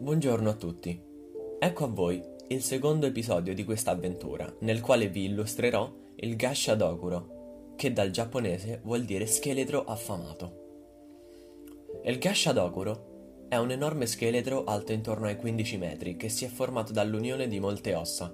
Buongiorno 0.00 0.48
a 0.48 0.54
tutti. 0.54 0.96
Ecco 1.58 1.84
a 1.84 1.88
voi 1.88 2.22
il 2.50 2.62
secondo 2.62 3.06
episodio 3.06 3.52
di 3.52 3.64
questa 3.64 3.90
avventura, 3.90 4.48
nel 4.60 4.80
quale 4.80 5.08
vi 5.08 5.24
illustrerò 5.24 5.92
il 6.14 6.36
Gasha 6.36 6.76
Dokuro, 6.76 7.72
che 7.74 7.92
dal 7.92 8.10
giapponese 8.10 8.80
vuol 8.84 9.02
dire 9.02 9.26
scheletro 9.26 9.82
affamato. 9.82 10.66
Il 12.04 12.18
Gasha 12.18 12.52
Dokuro 12.52 13.46
è 13.48 13.56
un 13.56 13.72
enorme 13.72 14.06
scheletro 14.06 14.62
alto 14.62 14.92
intorno 14.92 15.26
ai 15.26 15.36
15 15.36 15.76
metri 15.78 16.16
che 16.16 16.28
si 16.28 16.44
è 16.44 16.48
formato 16.48 16.92
dall'unione 16.92 17.48
di 17.48 17.58
molte 17.58 17.96
ossa. 17.96 18.32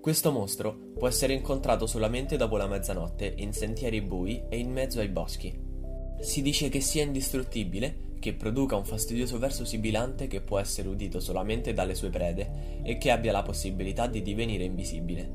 Questo 0.00 0.30
mostro 0.30 0.92
può 0.96 1.08
essere 1.08 1.32
incontrato 1.32 1.88
solamente 1.88 2.36
dopo 2.36 2.56
la 2.56 2.68
mezzanotte 2.68 3.34
in 3.38 3.52
sentieri 3.52 4.00
bui 4.00 4.44
e 4.48 4.58
in 4.58 4.70
mezzo 4.70 5.00
ai 5.00 5.08
boschi. 5.08 5.58
Si 6.20 6.40
dice 6.40 6.68
che 6.68 6.80
sia 6.80 7.02
indistruttibile, 7.02 8.09
che 8.20 8.34
produca 8.34 8.76
un 8.76 8.84
fastidioso 8.84 9.38
verso 9.38 9.64
sibilante 9.64 10.28
che 10.28 10.40
può 10.40 10.60
essere 10.60 10.88
udito 10.88 11.18
solamente 11.18 11.72
dalle 11.72 11.96
sue 11.96 12.10
prede 12.10 12.80
e 12.82 12.98
che 12.98 13.10
abbia 13.10 13.32
la 13.32 13.42
possibilità 13.42 14.06
di 14.06 14.22
divenire 14.22 14.64
invisibile. 14.64 15.28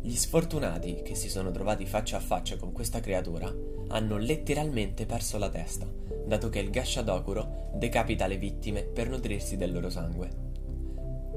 Gli 0.00 0.14
sfortunati 0.16 1.02
che 1.02 1.14
si 1.14 1.28
sono 1.28 1.50
trovati 1.50 1.86
faccia 1.86 2.16
a 2.16 2.20
faccia 2.20 2.56
con 2.56 2.72
questa 2.72 3.00
creatura 3.00 3.54
hanno 3.88 4.16
letteralmente 4.16 5.06
perso 5.06 5.38
la 5.38 5.48
testa, 5.48 5.86
dato 6.26 6.48
che 6.48 6.58
il 6.58 6.70
Gashadokuro 6.70 7.70
decapita 7.74 8.26
le 8.26 8.38
vittime 8.38 8.82
per 8.82 9.08
nutrirsi 9.08 9.56
del 9.56 9.72
loro 9.72 9.90
sangue. 9.90 10.28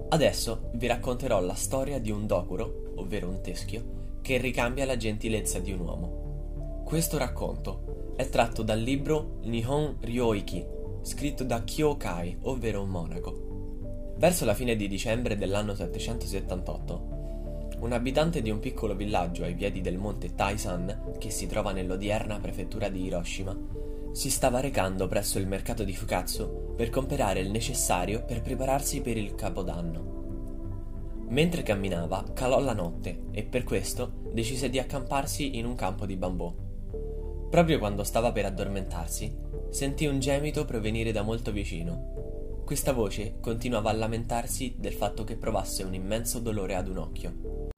Adesso 0.09 0.69
vi 0.73 0.87
racconterò 0.87 1.41
la 1.41 1.53
storia 1.53 1.99
di 1.99 2.11
un 2.11 2.25
Dokuro, 2.25 2.93
ovvero 2.95 3.27
un 3.27 3.41
teschio, 3.41 4.19
che 4.21 4.37
ricambia 4.37 4.85
la 4.85 4.97
gentilezza 4.97 5.59
di 5.59 5.71
un 5.71 5.79
uomo. 5.79 6.81
Questo 6.85 7.17
racconto 7.17 8.13
è 8.15 8.29
tratto 8.29 8.63
dal 8.63 8.79
libro 8.79 9.39
Nihon 9.43 9.97
Ryoiki, 9.99 10.65
scritto 11.07 11.45
da 11.45 11.63
Kyokai, 11.63 12.39
ovvero 12.41 12.81
un 12.81 12.89
monaco. 12.89 14.11
Verso 14.17 14.43
la 14.43 14.53
fine 14.53 14.75
di 14.75 14.89
dicembre 14.89 15.37
dell'anno 15.37 15.73
778, 15.73 17.75
un 17.79 17.93
abitante 17.93 18.41
di 18.41 18.49
un 18.49 18.59
piccolo 18.59 18.93
villaggio 18.93 19.45
ai 19.45 19.55
piedi 19.55 19.79
del 19.79 19.97
monte 19.97 20.35
Taisan, 20.35 21.13
che 21.17 21.29
si 21.29 21.47
trova 21.47 21.71
nell'odierna 21.71 22.39
prefettura 22.39 22.89
di 22.89 23.05
Hiroshima, 23.05 23.57
si 24.11 24.29
stava 24.29 24.59
recando 24.59 25.07
presso 25.07 25.39
il 25.39 25.47
mercato 25.47 25.85
di 25.85 25.95
Fukatsu 25.95 26.73
per 26.75 26.89
comprare 26.89 27.39
il 27.39 27.51
necessario 27.51 28.25
per 28.25 28.41
prepararsi 28.41 28.99
per 28.99 29.15
il 29.15 29.33
capodanno. 29.33 30.15
Mentre 31.29 31.63
camminava, 31.63 32.25
calò 32.33 32.59
la 32.59 32.73
notte 32.73 33.27
e 33.31 33.43
per 33.43 33.63
questo 33.63 34.11
decise 34.33 34.69
di 34.69 34.77
accamparsi 34.77 35.57
in 35.57 35.65
un 35.65 35.75
campo 35.75 36.05
di 36.05 36.17
bambù. 36.17 36.66
Proprio 37.49 37.79
quando 37.79 38.03
stava 38.03 38.31
per 38.31 38.45
addormentarsi, 38.45 39.33
sentì 39.69 40.05
un 40.05 40.19
gemito 40.19 40.65
provenire 40.65 41.11
da 41.11 41.21
molto 41.21 41.51
vicino. 41.51 42.61
Questa 42.65 42.91
voce 42.91 43.37
continuava 43.39 43.89
a 43.89 43.93
lamentarsi 43.93 44.75
del 44.77 44.93
fatto 44.93 45.23
che 45.23 45.37
provasse 45.37 45.83
un 45.83 45.93
immenso 45.93 46.39
dolore 46.39 46.75
ad 46.75 46.89
un 46.89 46.97
occhio. 46.97 47.69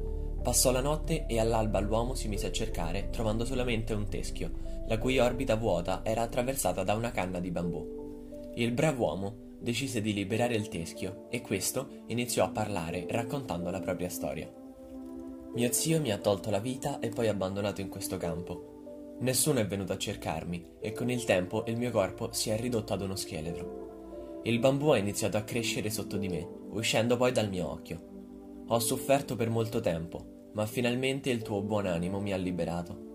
Passò 0.41 0.71
la 0.71 0.81
notte 0.81 1.27
e 1.27 1.39
all'alba 1.39 1.79
l'uomo 1.79 2.15
si 2.15 2.27
mise 2.27 2.47
a 2.47 2.51
cercare, 2.51 3.09
trovando 3.11 3.45
solamente 3.45 3.93
un 3.93 4.09
teschio, 4.09 4.51
la 4.87 4.97
cui 4.97 5.19
orbita 5.19 5.55
vuota 5.55 6.01
era 6.03 6.23
attraversata 6.23 6.83
da 6.83 6.95
una 6.95 7.11
canna 7.11 7.39
di 7.39 7.51
bambù. 7.51 8.51
Il 8.55 8.71
brav'uomo 8.71 9.35
decise 9.59 10.01
di 10.01 10.13
liberare 10.13 10.55
il 10.55 10.69
teschio 10.69 11.27
e 11.29 11.41
questo 11.41 12.03
iniziò 12.07 12.43
a 12.43 12.49
parlare 12.49 13.05
raccontando 13.07 13.69
la 13.69 13.79
propria 13.79 14.09
storia. 14.09 14.51
Mio 15.53 15.71
zio 15.71 15.99
mi 15.99 16.11
ha 16.11 16.17
tolto 16.17 16.49
la 16.49 16.59
vita 16.59 16.99
e 16.99 17.09
poi 17.09 17.27
abbandonato 17.27 17.81
in 17.81 17.89
questo 17.89 18.17
campo. 18.17 18.78
Nessuno 19.19 19.59
è 19.59 19.67
venuto 19.67 19.91
a 19.91 19.97
cercarmi 19.97 20.65
e 20.79 20.93
con 20.93 21.09
il 21.09 21.25
tempo 21.25 21.65
il 21.67 21.75
mio 21.75 21.91
corpo 21.91 22.31
si 22.31 22.51
è 22.51 22.57
ridotto 22.57 22.93
ad 22.93 23.01
uno 23.01 23.15
scheletro. 23.15 24.41
Il 24.43 24.59
bambù 24.59 24.89
ha 24.89 24.97
iniziato 24.97 25.35
a 25.35 25.43
crescere 25.43 25.89
sotto 25.89 26.15
di 26.15 26.29
me, 26.29 26.47
uscendo 26.69 27.17
poi 27.17 27.33
dal 27.33 27.49
mio 27.49 27.69
occhio. 27.69 28.63
Ho 28.67 28.79
sofferto 28.79 29.35
per 29.35 29.49
molto 29.49 29.81
tempo, 29.81 30.51
ma 30.53 30.65
finalmente 30.65 31.29
il 31.29 31.41
tuo 31.41 31.61
buon 31.61 31.85
animo 31.85 32.21
mi 32.21 32.31
ha 32.31 32.37
liberato. 32.37 33.08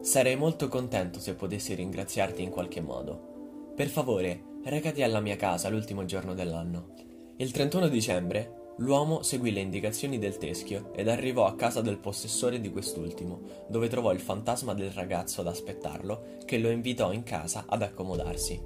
Sarei 0.00 0.34
molto 0.34 0.66
contento 0.66 1.20
se 1.20 1.34
potessi 1.34 1.74
ringraziarti 1.74 2.42
in 2.42 2.50
qualche 2.50 2.80
modo. 2.80 3.72
Per 3.76 3.86
favore, 3.86 4.42
recati 4.64 5.02
alla 5.02 5.20
mia 5.20 5.36
casa 5.36 5.68
l'ultimo 5.68 6.04
giorno 6.04 6.34
dell'anno. 6.34 6.94
Il 7.36 7.52
31 7.52 7.86
dicembre 7.86 8.61
L'uomo 8.76 9.22
seguì 9.22 9.52
le 9.52 9.60
indicazioni 9.60 10.18
del 10.18 10.38
teschio 10.38 10.92
ed 10.94 11.08
arrivò 11.08 11.44
a 11.44 11.54
casa 11.54 11.82
del 11.82 11.98
possessore 11.98 12.58
di 12.58 12.70
quest'ultimo, 12.70 13.40
dove 13.68 13.88
trovò 13.88 14.12
il 14.12 14.20
fantasma 14.20 14.72
del 14.72 14.90
ragazzo 14.90 15.42
ad 15.42 15.46
aspettarlo, 15.46 16.38
che 16.46 16.58
lo 16.58 16.70
invitò 16.70 17.12
in 17.12 17.22
casa 17.22 17.64
ad 17.68 17.82
accomodarsi. 17.82 18.60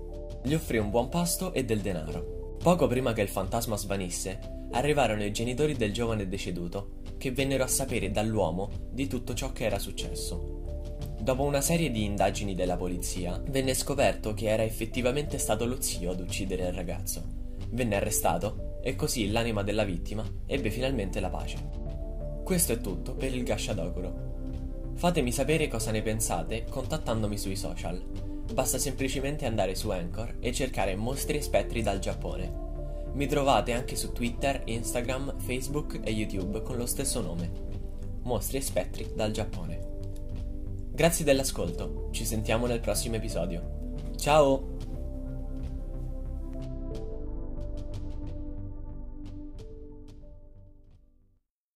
Gli 0.44 0.54
offrì 0.54 0.78
un 0.78 0.90
buon 0.90 1.08
pasto 1.08 1.52
e 1.52 1.64
del 1.64 1.80
denaro. 1.80 2.56
Poco 2.62 2.86
prima 2.86 3.12
che 3.12 3.22
il 3.22 3.28
fantasma 3.28 3.76
svanisse, 3.76 4.68
arrivarono 4.70 5.24
i 5.24 5.32
genitori 5.32 5.74
del 5.74 5.92
giovane 5.92 6.28
deceduto, 6.28 7.00
che 7.18 7.32
vennero 7.32 7.64
a 7.64 7.68
sapere 7.68 8.10
dall'uomo 8.10 8.70
di 8.90 9.08
tutto 9.08 9.34
ciò 9.34 9.50
che 9.52 9.64
era 9.64 9.78
successo. 9.78 10.54
Dopo 11.18 11.42
una 11.42 11.60
serie 11.60 11.90
di 11.90 12.04
indagini 12.04 12.54
della 12.54 12.76
polizia, 12.76 13.42
venne 13.48 13.74
scoperto 13.74 14.34
che 14.34 14.48
era 14.48 14.62
effettivamente 14.62 15.38
stato 15.38 15.66
lo 15.66 15.80
zio 15.80 16.12
ad 16.12 16.20
uccidere 16.20 16.66
il 16.66 16.72
ragazzo. 16.72 17.22
Venne 17.70 17.96
arrestato 17.96 18.65
e 18.86 18.94
così 18.94 19.32
l'anima 19.32 19.64
della 19.64 19.82
vittima 19.82 20.24
ebbe 20.46 20.70
finalmente 20.70 21.18
la 21.18 21.28
pace. 21.28 21.58
Questo 22.44 22.72
è 22.72 22.80
tutto 22.80 23.14
per 23.14 23.34
il 23.34 23.42
Gashadokuro. 23.42 24.92
Fatemi 24.94 25.32
sapere 25.32 25.66
cosa 25.66 25.90
ne 25.90 26.02
pensate 26.02 26.66
contattandomi 26.70 27.36
sui 27.36 27.56
social. 27.56 28.00
Basta 28.52 28.78
semplicemente 28.78 29.44
andare 29.44 29.74
su 29.74 29.90
Anchor 29.90 30.36
e 30.38 30.52
cercare 30.52 30.94
Mostri 30.94 31.38
e 31.38 31.42
Spettri 31.42 31.82
dal 31.82 31.98
Giappone. 31.98 33.10
Mi 33.14 33.26
trovate 33.26 33.72
anche 33.72 33.96
su 33.96 34.12
Twitter, 34.12 34.62
Instagram, 34.66 35.36
Facebook 35.40 35.98
e 36.04 36.12
YouTube 36.12 36.62
con 36.62 36.76
lo 36.76 36.86
stesso 36.86 37.20
nome. 37.20 37.50
Mostri 38.22 38.58
e 38.58 38.60
Spettri 38.60 39.10
dal 39.16 39.32
Giappone. 39.32 39.94
Grazie 40.92 41.24
dell'ascolto, 41.24 42.10
ci 42.12 42.24
sentiamo 42.24 42.66
nel 42.66 42.78
prossimo 42.78 43.16
episodio. 43.16 44.14
Ciao! 44.16 44.75